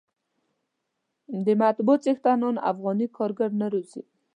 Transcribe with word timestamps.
د 1.45 1.47
مطبعو 1.61 2.01
څښتنان 2.03 2.55
افغاني 2.71 3.07
کارګر 3.17 3.51
نه 3.61 3.67
روزي. 3.73 4.01